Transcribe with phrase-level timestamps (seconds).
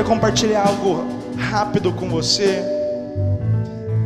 [0.00, 1.04] queria compartilhar algo
[1.36, 2.62] rápido com você,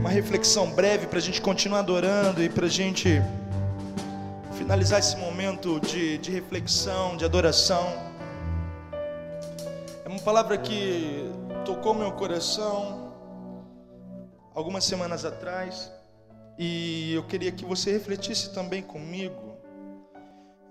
[0.01, 3.23] uma reflexão breve para a gente continuar adorando e para a gente
[4.59, 7.87] finalizar esse momento de, de reflexão, de adoração.
[10.05, 11.31] É uma palavra que
[11.65, 13.13] tocou meu coração
[14.53, 15.93] algumas semanas atrás
[16.59, 19.54] e eu queria que você refletisse também comigo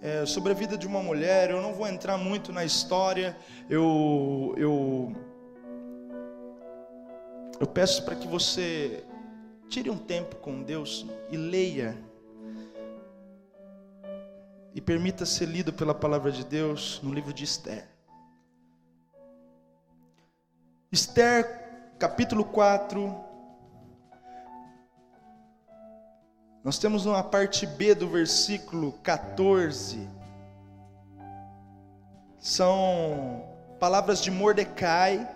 [0.03, 1.49] é, sobre a vida de uma mulher.
[1.49, 3.35] Eu não vou entrar muito na história.
[3.69, 5.15] Eu, eu,
[7.57, 9.05] eu peço para que você
[9.69, 11.97] tire um tempo com Deus e leia.
[14.75, 17.87] E permita ser lido pela palavra de Deus no livro de Esther.
[20.91, 23.15] Esther, capítulo 4,
[26.63, 30.07] Nós temos uma parte B do versículo 14.
[32.39, 33.45] São
[33.81, 35.29] palavras de Mordecai,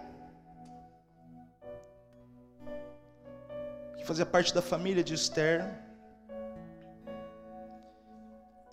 [3.98, 5.70] que fazia parte da família de Esther.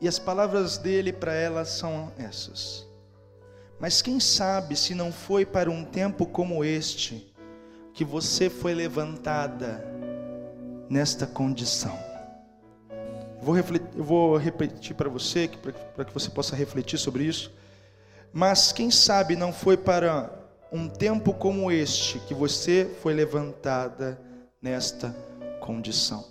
[0.01, 2.87] E as palavras dele para ela são essas.
[3.81, 7.35] Mas quem sabe se não foi para um tempo como este
[7.93, 9.85] que você foi levantada
[10.89, 12.14] nesta condição.
[13.45, 15.51] Vou refletir, eu vou repetir para você,
[15.95, 17.53] para que você possa refletir sobre isso.
[18.33, 20.33] Mas quem sabe não foi para
[20.73, 24.19] um tempo como este que você foi levantada
[24.63, 25.15] nesta
[25.61, 26.25] condição.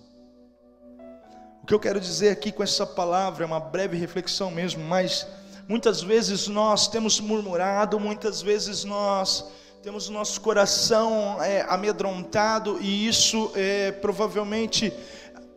[1.61, 5.27] O que eu quero dizer aqui com essa palavra é uma breve reflexão mesmo, mas
[5.70, 9.45] muitas vezes nós temos murmurado, muitas vezes nós
[9.83, 14.92] temos nosso coração é, amedrontado e isso é, provavelmente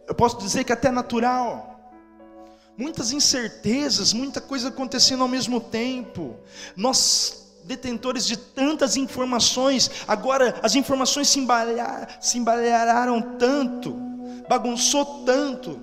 [0.06, 1.74] eu posso dizer que até natural.
[2.76, 6.36] Muitas incertezas, muita coisa acontecendo ao mesmo tempo.
[6.76, 13.92] Nós detentores de tantas informações, agora as informações se, embalhar, se embalhararam tanto,
[14.48, 15.80] bagunçou tanto.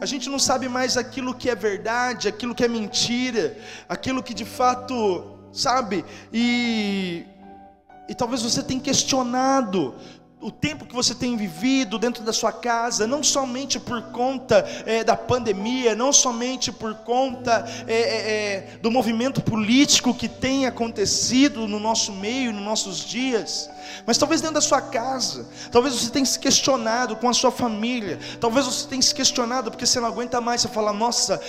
[0.00, 3.56] A gente não sabe mais aquilo que é verdade, aquilo que é mentira,
[3.88, 6.04] aquilo que de fato, sabe?
[6.32, 7.24] E,
[8.08, 9.94] e talvez você tenha questionado
[10.42, 15.04] o tempo que você tem vivido dentro da sua casa, não somente por conta é,
[15.04, 21.78] da pandemia, não somente por conta é, é, do movimento político que tem acontecido no
[21.78, 23.70] nosso meio, nos nossos dias,
[24.06, 28.18] mas talvez dentro da sua casa, talvez você tenha se questionado com a sua família,
[28.40, 31.40] talvez você tenha se questionado porque você não aguenta mais, você fala, nossa,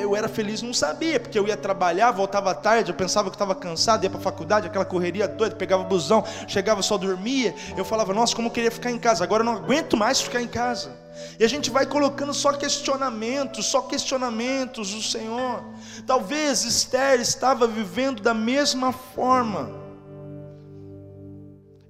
[0.00, 3.54] eu era feliz, não sabia, porque eu ia trabalhar, voltava tarde, eu pensava que estava
[3.54, 8.14] cansado, ia para a faculdade, aquela correria doida, pegava busão, chegava só dormia, eu falava,
[8.14, 10.96] nossa, como eu queria ficar em casa, agora eu não aguento mais ficar em casa.
[11.38, 15.62] E a gente vai colocando só questionamentos, só questionamentos do Senhor.
[16.06, 19.70] Talvez Esther estava vivendo da mesma forma.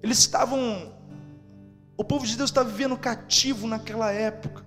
[0.02, 0.92] Eles estavam,
[1.96, 4.64] o povo de Deus estava vivendo cativo naquela época.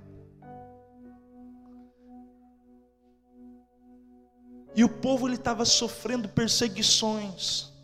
[4.76, 7.75] E o povo ele estava sofrendo perseguições.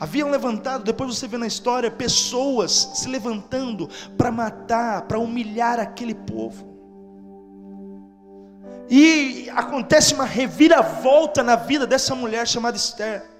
[0.00, 6.14] Haviam levantado, depois você vê na história, pessoas se levantando para matar, para humilhar aquele
[6.14, 6.66] povo.
[8.88, 13.38] E acontece uma reviravolta na vida dessa mulher chamada Esther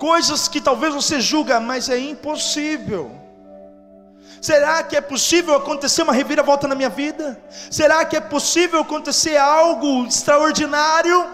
[0.00, 3.12] coisas que talvez você julga, mas é impossível.
[4.40, 7.38] Será que é possível acontecer uma reviravolta na minha vida?
[7.70, 11.28] Será que é possível acontecer algo extraordinário?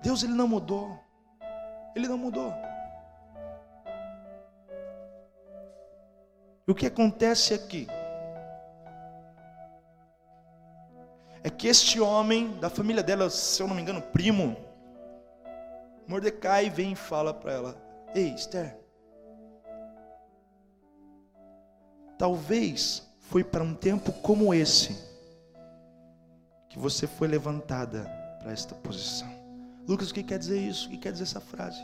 [0.00, 1.07] Deus ele não mudou.
[1.98, 2.54] Ele não mudou.
[6.64, 7.88] E o que acontece aqui?
[11.42, 14.56] É que este homem, da família dela, se eu não me engano, primo,
[16.06, 17.76] Mordecai vem e fala para ela:
[18.14, 18.78] Ei, Esther,
[22.16, 24.96] talvez foi para um tempo como esse
[26.68, 28.04] que você foi levantada
[28.40, 29.37] para esta posição.
[29.88, 30.86] Lucas, o que quer dizer isso?
[30.86, 31.82] O que quer dizer essa frase?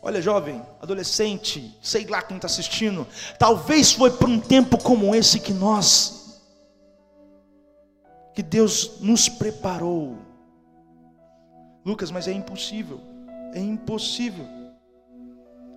[0.00, 3.06] Olha, jovem, adolescente, sei lá quem está assistindo.
[3.38, 6.42] Talvez foi para um tempo como esse que nós,
[8.34, 10.18] que Deus nos preparou
[11.84, 13.00] Lucas, mas é impossível.
[13.54, 14.46] É impossível.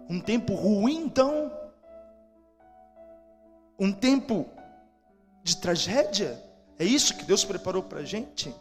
[0.09, 1.51] Um tempo ruim, então.
[3.79, 4.47] Um tempo
[5.43, 6.41] de tragédia.
[6.77, 8.53] É isso que Deus preparou para a gente.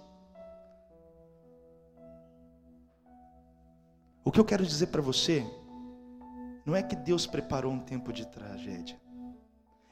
[4.25, 5.47] O que eu quero dizer para você,
[6.65, 8.99] não é que Deus preparou um tempo de tragédia,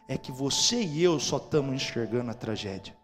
[0.09, 2.97] é que você e eu só estamos enxergando a tragédia.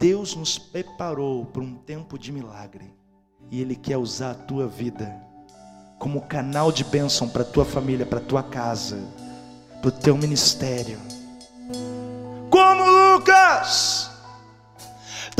[0.00, 2.94] Deus nos preparou para um tempo de milagre.
[3.50, 5.14] E Ele quer usar a tua vida
[5.98, 8.98] como canal de bênção para a tua família, para a tua casa,
[9.80, 10.98] para o teu ministério.
[12.50, 14.09] Como Lucas!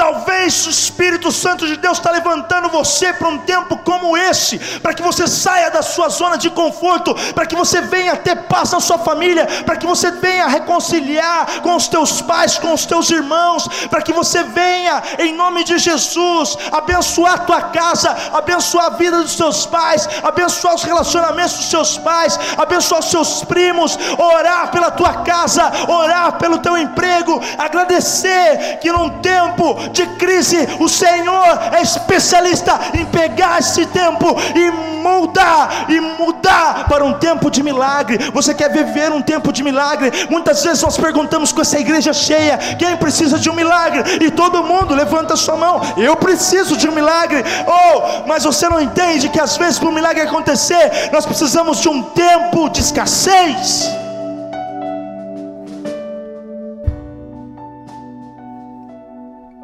[0.01, 4.95] Talvez o Espírito Santo de Deus está levantando você para um tempo como esse, para
[4.95, 8.81] que você saia da sua zona de conforto, para que você venha ter paz na
[8.81, 13.69] sua família, para que você venha reconciliar com os teus pais, com os teus irmãos,
[13.91, 19.21] para que você venha, em nome de Jesus, abençoar a tua casa, abençoar a vida
[19.21, 24.91] dos seus pais, abençoar os relacionamentos dos seus pais, abençoar os seus primos, orar pela
[24.91, 31.83] tua casa, orar pelo teu emprego, agradecer que num tempo de crise, o Senhor é
[31.83, 34.71] especialista em pegar esse tempo e
[35.01, 38.31] mudar e mudar para um tempo de milagre.
[38.33, 40.11] Você quer viver um tempo de milagre?
[40.29, 44.03] Muitas vezes nós perguntamos com essa igreja cheia: quem precisa de um milagre?
[44.25, 47.45] E todo mundo levanta sua mão: eu preciso de um milagre.
[47.67, 51.89] Oh, mas você não entende que às vezes para um milagre acontecer, nós precisamos de
[51.89, 53.91] um tempo de escassez.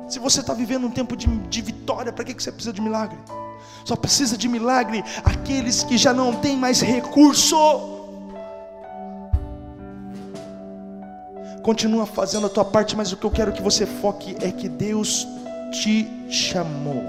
[0.09, 2.81] Se você está vivendo um tempo de, de vitória, para que, que você precisa de
[2.81, 3.19] milagre?
[3.85, 7.57] Só precisa de milagre aqueles que já não têm mais recurso.
[11.63, 14.69] Continua fazendo a tua parte, mas o que eu quero que você foque é que
[14.69, 15.27] Deus
[15.73, 17.03] te chamou.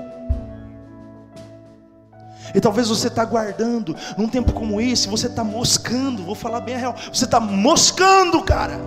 [2.56, 6.76] E talvez você está guardando, num tempo como esse, você está moscando, vou falar bem
[6.76, 8.80] a real, você está moscando, cara.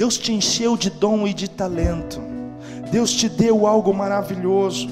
[0.00, 2.22] Deus te encheu de dom e de talento.
[2.90, 4.88] Deus te deu algo maravilhoso.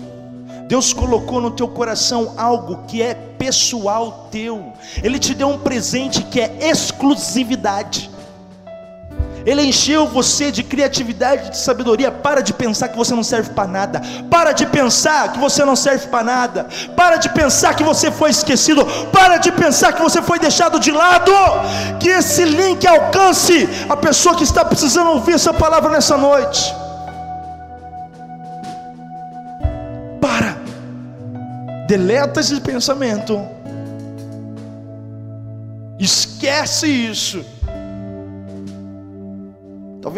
[0.68, 4.70] Deus colocou no teu coração algo que é pessoal teu.
[5.02, 8.10] Ele te deu um presente que é exclusividade.
[9.48, 12.12] Ele encheu você de criatividade, de sabedoria.
[12.12, 14.02] Para de pensar que você não serve para nada.
[14.28, 16.66] Para de pensar que você não serve para nada.
[16.94, 18.84] Para de pensar que você foi esquecido.
[19.10, 21.32] Para de pensar que você foi deixado de lado.
[21.98, 26.62] Que esse link alcance a pessoa que está precisando ouvir essa palavra nessa noite.
[30.20, 30.58] Para.
[31.86, 33.48] Deleta esse pensamento.
[35.98, 37.57] Esquece isso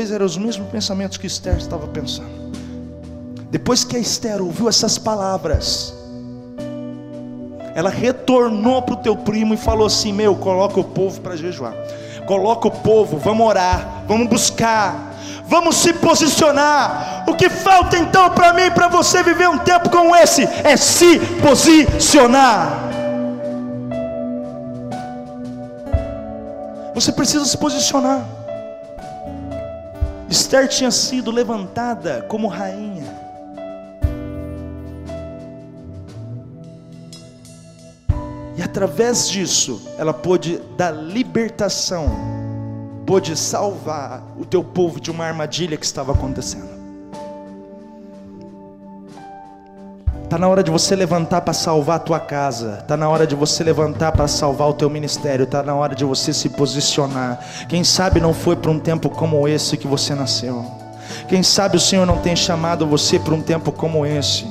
[0.00, 2.30] Talvez eram os mesmos pensamentos que Esther estava pensando.
[3.50, 5.92] Depois que a Esther ouviu essas palavras,
[7.74, 11.74] ela retornou para o teu primo e falou assim: Meu, coloca o povo para jejuar,
[12.26, 15.12] coloca o povo, vamos orar, vamos buscar,
[15.46, 17.26] vamos se posicionar.
[17.28, 21.20] O que falta então para mim, para você viver um tempo como esse, é se
[21.42, 22.88] posicionar.
[26.94, 28.39] Você precisa se posicionar.
[30.30, 33.18] Esther tinha sido levantada como rainha.
[38.56, 42.08] E através disso, ela pôde dar libertação,
[43.04, 46.79] pôde salvar o teu povo de uma armadilha que estava acontecendo.
[50.30, 52.78] Está na hora de você levantar para salvar a tua casa.
[52.82, 55.42] Está na hora de você levantar para salvar o teu ministério.
[55.42, 57.40] Está na hora de você se posicionar.
[57.68, 60.64] Quem sabe não foi para um tempo como esse que você nasceu.
[61.28, 64.46] Quem sabe o Senhor não tem chamado você para um tempo como esse.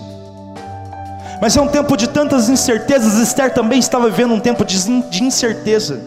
[1.41, 3.13] Mas é um tempo de tantas incertezas.
[3.13, 6.01] Esther também estava vivendo um tempo de incerteza.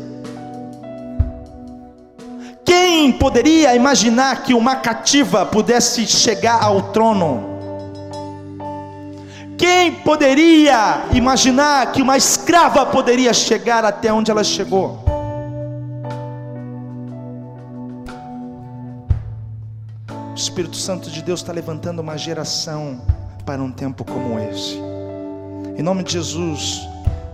[2.62, 7.51] Quem poderia imaginar que uma cativa pudesse chegar ao trono?
[9.58, 15.02] Quem poderia imaginar que uma escrava poderia chegar até onde ela chegou?
[20.30, 23.00] O Espírito Santo de Deus está levantando uma geração
[23.44, 24.76] para um tempo como esse.
[25.76, 26.88] Em nome de Jesus,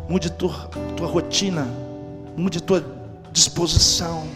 [0.09, 1.67] mude tua, tua rotina,
[2.37, 2.85] mude tua
[3.33, 4.27] disposição.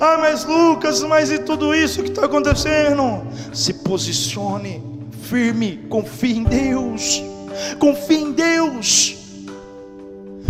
[0.00, 3.26] Ah, mas Lucas, mas e tudo isso que está acontecendo?
[3.52, 4.87] Se posicione
[5.28, 7.22] firme, confie em Deus.
[7.78, 9.16] Confie em Deus.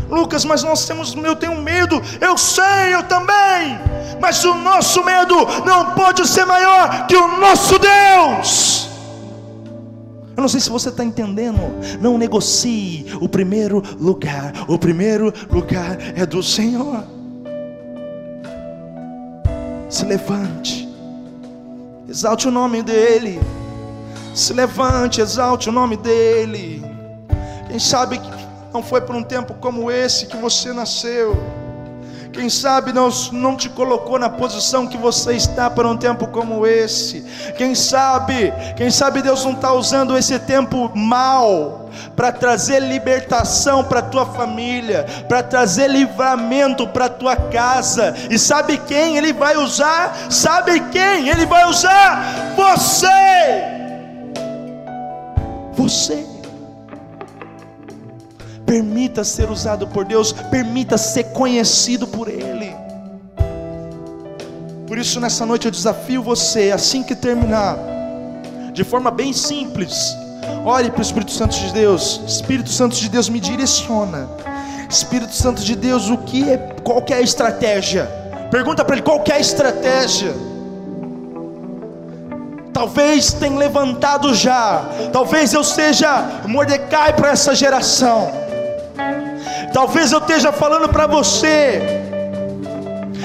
[0.09, 2.01] Lucas, mas nós temos, eu tenho medo.
[2.21, 3.79] Eu sei, eu também.
[4.21, 5.35] Mas o nosso medo
[5.67, 8.89] não pode ser maior que o nosso Deus.
[10.37, 11.59] Eu não sei se você está entendendo.
[12.01, 14.53] Não negocie o primeiro lugar.
[14.69, 17.05] O primeiro lugar é do Senhor.
[19.91, 20.87] Se levante,
[22.09, 23.41] exalte o nome dEle.
[24.39, 26.81] Se levante, exalte o nome dEle.
[27.67, 28.21] Quem sabe
[28.73, 31.37] não foi por um tempo como esse que você nasceu.
[32.33, 36.65] Quem sabe Deus não te colocou na posição que você está para um tempo como
[36.65, 37.27] esse.
[37.57, 44.03] Quem sabe, quem sabe Deus não está usando esse tempo mal para trazer libertação para
[44.03, 48.15] tua família, para trazer livramento para tua casa.
[48.31, 50.17] E sabe quem Ele vai usar?
[50.31, 52.55] Sabe quem Ele vai usar?
[52.55, 53.78] Você.
[55.89, 56.27] Você.
[58.67, 62.77] Permita ser usado por Deus, permita ser conhecido por Ele.
[64.87, 67.79] Por isso, nessa noite eu desafio você, assim que terminar,
[68.75, 70.15] de forma bem simples,
[70.63, 72.21] ore para o Espírito Santo de Deus.
[72.27, 74.29] Espírito Santo de Deus me direciona.
[74.91, 78.05] Espírito Santo de Deus, o que é, qual que é a estratégia?
[78.51, 80.35] Pergunta para ele qual que é a estratégia.
[82.79, 84.85] Talvez tenha levantado já.
[85.13, 88.31] Talvez eu seja Mordecai para essa geração.
[89.73, 91.83] Talvez eu esteja falando para você.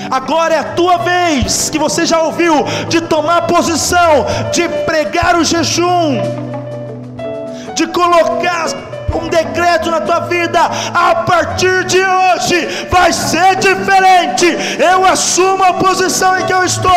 [0.10, 5.44] Agora é a tua vez, que você já ouviu, de tomar posição, de pregar o
[5.44, 6.20] jejum,
[7.76, 8.70] de colocar
[9.18, 10.60] um decreto na tua vida.
[10.94, 14.46] A partir de hoje vai ser diferente.
[14.80, 16.92] Eu assumo a posição em que eu estou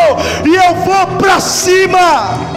[0.44, 2.56] e eu vou para cima.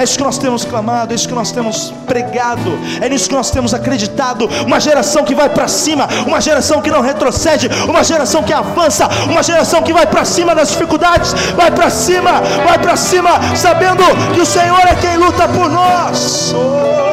[0.00, 3.34] É isso que nós temos clamado, é isso que nós temos pregado, é nisso que
[3.34, 4.48] nós temos acreditado.
[4.64, 9.06] Uma geração que vai para cima, uma geração que não retrocede, uma geração que avança,
[9.28, 14.02] uma geração que vai para cima das dificuldades, vai para cima, vai para cima, sabendo
[14.32, 16.54] que o Senhor é quem luta por nós.
[16.54, 17.09] Oh.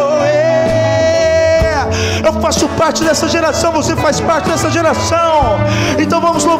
[2.23, 5.57] Eu faço parte dessa geração, você faz parte dessa geração.
[5.99, 6.47] Então vamos louvar.